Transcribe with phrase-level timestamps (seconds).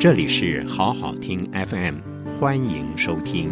[0.00, 1.98] 这里是好好听 FM，
[2.40, 3.50] 欢迎收听。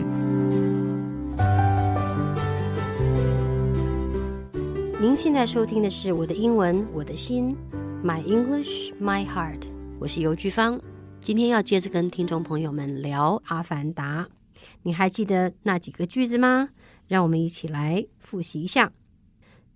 [4.99, 7.55] 您现在收听的是我的英文，我的心
[8.03, 9.65] ，My English, My Heart。
[9.99, 10.81] 我是游菊芳，
[11.21, 14.27] 今天要接着跟听众朋友们聊《阿凡达》。
[14.85, 16.71] 你还记得那几个句子吗？
[17.07, 18.91] 让我们一起来复习一下。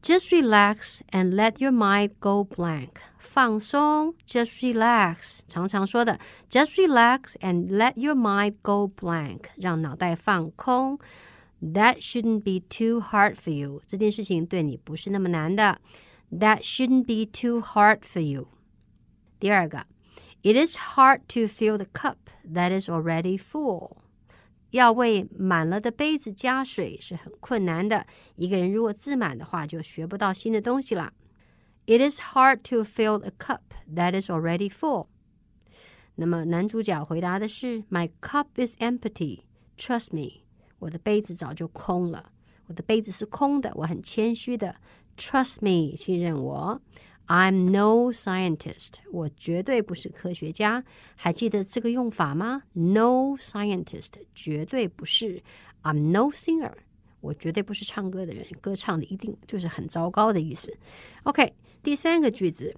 [0.02, 3.02] Just relax and let your mind go blank。
[3.20, 5.40] 放松，just relax。
[5.48, 6.20] 常常说的，
[6.50, 11.00] just relax and let your mind go blank，让脑袋放空。
[11.62, 13.82] That shouldn't be too hard for you。
[13.86, 15.82] 这件事情对你不是那么难的。
[16.32, 18.48] That shouldn't be too hard for you。
[19.40, 19.86] 第二个，
[20.44, 23.98] It is hard to fill the cup that is already full。
[24.73, 28.07] 要为满了的杯子加水是很困难的。
[28.37, 31.15] 一个人如果自满的话，就学不到新的东西了。
[31.87, 33.61] It is hard to fill a cup
[33.95, 35.07] that is already full。
[36.15, 39.41] 那么男主角回答的是：My cup is empty.
[39.77, 40.43] Trust me，
[40.79, 42.31] 我的杯子早就空了。
[42.67, 44.77] 我的杯子是空的，我很谦虚的。
[45.17, 46.81] Trust me，信任我。
[47.32, 50.84] I'm no scientist，我绝对不是科学家。
[51.16, 52.64] 还记得这个用法吗？
[52.72, 55.44] No scientist，绝对不是。
[55.84, 56.72] I'm no singer，
[57.20, 58.46] 我绝对不是唱歌的人。
[58.62, 60.78] 歌唱的一定就是很糟糕的意思。
[61.24, 62.76] OK，第三个句子，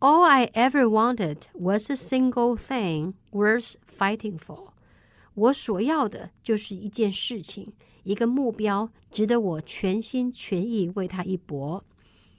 [0.00, 4.70] All I ever wanted was a single thing worth fighting for。
[5.34, 7.72] 我所要的就是一件事情，
[8.04, 11.84] 一个目标，值得我全心全意为它一搏。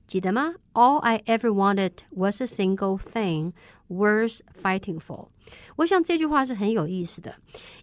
[0.09, 3.53] 记得吗？All I ever wanted was a single thing
[3.89, 5.28] worth fighting for。
[5.77, 7.34] 我想这句话是很有意思的，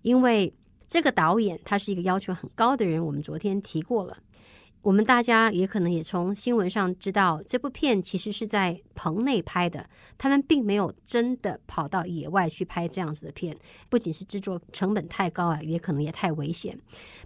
[0.01, 0.51] 因为
[0.87, 3.05] 这个导演他是一个要求很高的人。
[3.05, 4.17] 我们昨天提过了。
[4.85, 13.57] 我们大家也可能也从新闻上知道，这部片其实是在棚内拍的，他们并没有真的跑到野外去拍这样子的片。
[13.89, 16.79] 不仅是制作成本太高啊，也可能也太危险。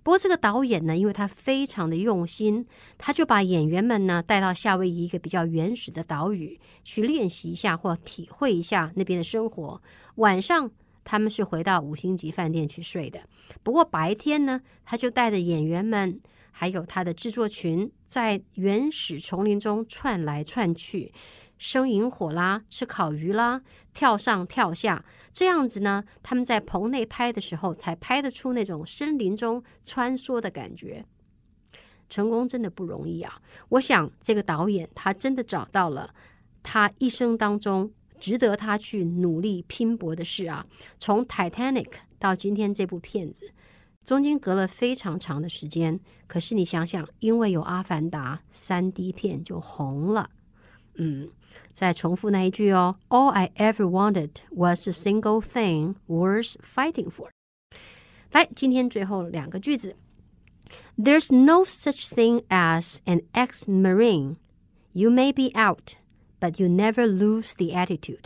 [0.04, 2.66] 不过这个导演呢，因为他非常的用心，
[2.98, 9.82] 他就把演员们呢带到夏威夷一个比较原始的岛屿去练习一下或体会一下那边的生活。
[10.16, 10.72] 晚上
[11.04, 13.20] 他们是回到五星级饭店去睡的，
[13.64, 16.22] 不过白天呢，他就带着演员们。
[16.52, 21.14] 还有他的制作群在原始丛林中窜来窜去，
[21.58, 23.62] 生营火啦，吃烤鱼啦，
[23.94, 31.06] 跳上跳下，这样子呢，他们在棚内拍的时候才拍得出那种森林中穿梭的感觉。
[32.10, 33.40] 成功真的不容易啊！
[33.70, 36.14] 我想这个导演他真的找到了
[36.64, 40.66] 他一生当中值得他去努力拼搏的事啊！
[40.98, 41.84] 从《Titanic》
[42.18, 43.52] 到今天这部片子。
[44.09, 50.29] 中间隔了非常长的时间，可是你想想，因为有《阿凡达》3D 片就红了。
[50.97, 51.31] 嗯，
[51.73, 57.31] 再重复那一句哦，All I ever wanted was a single thing worth fighting for。
[58.31, 59.97] 来，今天最后两个句子：
[60.99, 64.37] There's no such thing as an ex-marine.
[64.93, 65.95] You may be out,
[66.39, 68.25] but you never lose the attitude.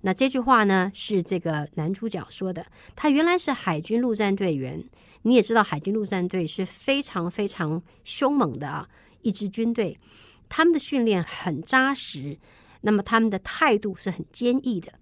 [0.00, 2.66] 那这句话呢，是这个男主角说的。
[2.94, 4.84] 他原来是海军陆战队员。
[5.23, 8.87] 你也知道，海军陆战队是非常非常凶猛的啊，
[9.21, 9.99] 一支军队，
[10.47, 12.37] 他们的训练很扎实，
[12.81, 14.93] 那么他们的态度是很坚毅的。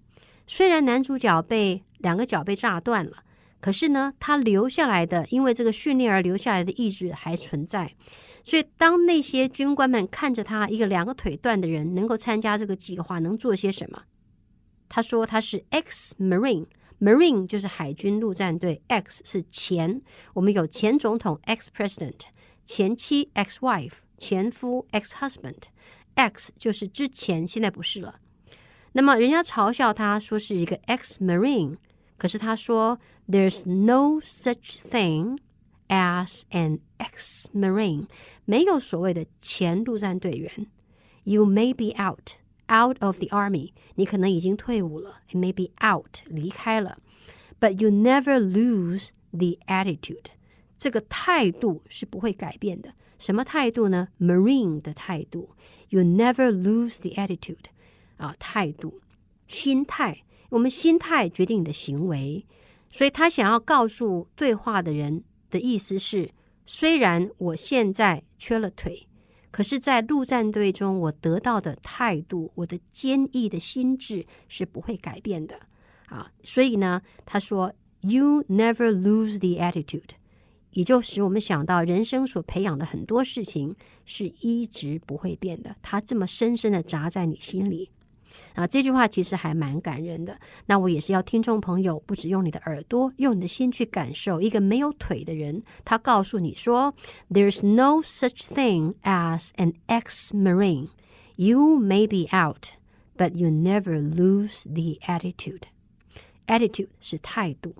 [0.47, 3.23] 虽然男主角被两个脚被炸断了，
[3.59, 7.93] 可是呢，他留下来的，因为这个训练而留下来的意志还存在。
[8.43, 14.01] 所以，当那些军官们看着他一个两个腿断的人能够参加这个计划，能做些什么？
[14.89, 16.15] 他说他是 X。
[16.17, 16.65] Marine
[16.99, 20.01] Marine 就是海军陆战队，X 是前，
[20.33, 22.21] 我们有前总统 X President，
[22.65, 28.19] 前妻 X Wife，前夫 X Husband，X 就是之前，现在不是了。
[28.93, 31.77] 那么人家嘲笑他说是一个 X Marine，
[32.17, 35.37] 可是他说 There's no such thing
[35.89, 38.07] as an X Marine，
[38.45, 40.51] 没有所谓的前陆战队员。
[41.25, 42.31] You may be out。
[42.68, 46.98] Out of the army，你可能已经退伍了，it may be out 离开了，
[47.60, 50.26] but you never lose the attitude，
[50.78, 52.94] 这个态度是不会改变的。
[53.18, 54.08] 什么态度呢？
[54.18, 55.50] Marine 的态度，
[55.90, 57.66] you never lose the attitude
[58.16, 59.00] 啊，态度、
[59.46, 62.46] 心态，我们心态决定你的行为。
[62.90, 66.30] 所以他想要告诉对话的人的意思是，
[66.64, 69.05] 虽然我现在缺了腿。
[69.57, 75.59] 可是，在陆战队中，我得到的态度，我的坚毅的心智是不会改变的
[76.09, 76.31] 啊！
[76.43, 80.09] 所以呢，他说，“You never lose the attitude”，
[80.73, 83.75] 也就使我们想到人生所培养的很多事情
[84.05, 87.89] 是一直不会变的，它这么深深的扎在你心里。
[88.53, 90.37] 啊，这句话其实还蛮感人的。
[90.65, 96.93] 那我也是要听众朋友，不止用你的耳朵，用你的心去感受一个没有腿的人，他告诉你说
[97.29, 100.89] ：“There's no such thing as an ex-marine.
[101.35, 102.69] You may be out,
[103.15, 105.63] but you never lose the attitude.”
[106.47, 107.75] Attitude 是态度。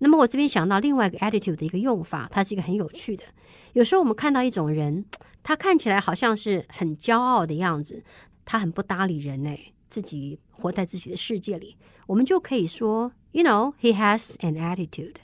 [0.00, 3.24] 那么我这边想到另外一个 attitude 的一个用法，它是一个很有趣的。
[3.72, 5.04] 有时候我们看到一种人，
[5.42, 8.02] 他看起来好像是很骄傲的样子，
[8.44, 9.72] 他很不搭理人诶。
[9.87, 11.77] 自己活在自己的世界里，
[12.07, 15.15] 我们就可以说，You know, he has an attitude.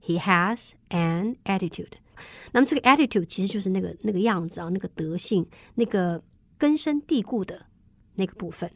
[0.00, 1.92] He has an attitude.
[2.52, 6.22] 那么这个 attitude 其实就是那个那个样子啊，那个德性，那个
[6.56, 7.66] 根深蒂固的
[8.14, 8.70] 那个部分。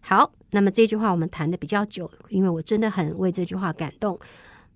[0.00, 4.18] 好，那么这句话我们谈的比较久，因为我真的很为这句话感动。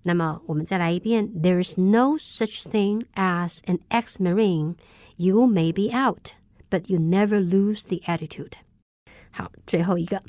[0.03, 4.75] 那么我们再来一遍：There is no such thing as an ex-marine.
[5.17, 6.31] You may be out,
[6.69, 8.53] but you never lose the attitude.
[9.32, 10.22] 好，最后一个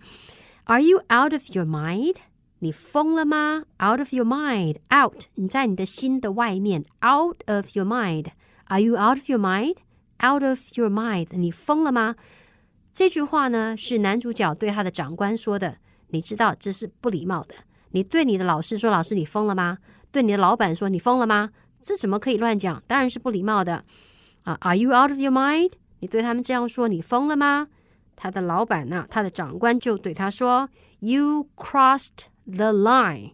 [0.63, 2.15] ，Are you out of your mind？
[2.59, 12.15] 你疯了吗？Out of your mind，out，你在你的心的外面，out of your mind，Are you out of your mind？Out of your mind，你疯了吗？
[12.94, 15.77] 这句话呢，是男主角对他的长官说的。
[16.09, 17.56] 你知道这是不礼貌的。
[17.91, 19.79] 你对你的老师说：“老师，你疯了吗？”
[20.13, 21.49] 对你的老板说：“你疯了吗？”
[21.81, 22.81] 这怎么可以乱讲？
[22.88, 23.83] 当然是不礼貌的
[24.44, 25.71] 啊！Are you out of your mind？
[25.99, 27.67] 你对他们这样说：“你疯了吗？”
[28.15, 30.69] 他的老板呢、他的长官就对他说
[31.00, 33.33] ：“You crossed the line.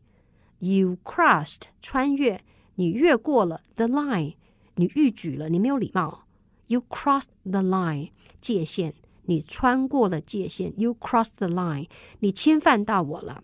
[0.60, 2.44] You crossed 穿越，
[2.76, 4.36] 你越过了 the line，
[4.76, 6.24] 你逾矩了，你没有礼貌。
[6.68, 8.12] You crossed the line
[8.42, 8.94] 界限，
[9.24, 10.74] 你穿过了界限。
[10.78, 11.88] You crossed the line，
[12.20, 13.44] 你侵犯到我了。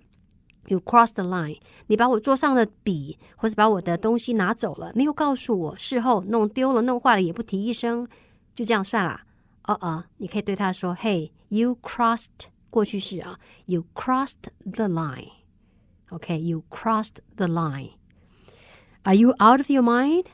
[0.68, 8.08] You crossed the line，你把我桌上的笔或者把我的东西拿走了，没有告诉我，事后弄丢了、弄坏了也不提一声，
[8.56, 9.22] 就这样算了。”
[9.65, 14.35] 哦哦，你可以对他说：“Hey, you crossed 过去式啊，you crossed
[14.65, 15.31] the line.
[16.11, 17.93] OK, you crossed the line.
[19.05, 20.27] Are you out of your mind？”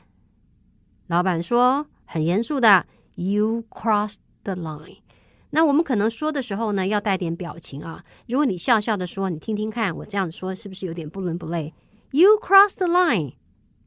[1.07, 2.85] 老板说很严肃的：“
[3.15, 4.99] You crossed the line。”
[5.51, 8.03] 那我们可能说的时候呢，要带点表情啊。
[8.27, 11.73] 如果你笑笑的说，你听听看，我这样说是不是有点不伦不类？
[12.11, 13.35] You crossed the line，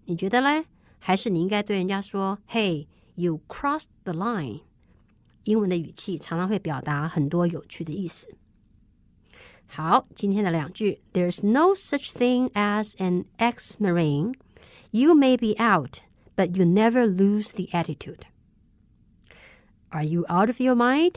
[0.05, 0.67] 你觉得嘞？
[0.99, 4.62] 还是你应该对人家说：“Hey, you crossed the line。”
[5.45, 8.29] 英文的语气常常会表达很多有趣的意思。
[9.67, 14.35] 好，今天的两句：There's no such thing as an ex-marine.
[14.91, 15.99] You may be out,
[16.35, 18.23] but you never lose the attitude.
[19.91, 21.15] Are you out of your mind?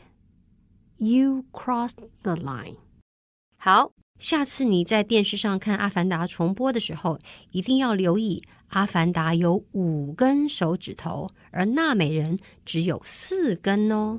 [0.98, 2.78] You crossed the line.
[3.58, 7.19] 好， 下次你在电视上看《阿凡达》重播的时候，
[7.53, 8.43] 一定要留意。
[8.69, 14.19] 阿凡达有五根手指头，而纳美人只有四根哦。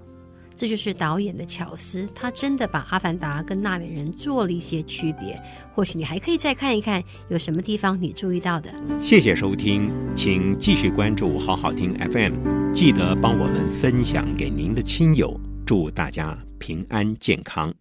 [0.55, 5.39] 这就是导演的巧思，他真的把阿凡达跟纳美人做了一些区别。
[5.73, 8.73] 或许你还可以再看一看，有什么地方你注意到的。
[8.99, 15.39] 谢谢收听，请继续关注好好听 FM，记得帮我们分享给您的亲友。
[15.65, 17.71] 祝大家平安健康。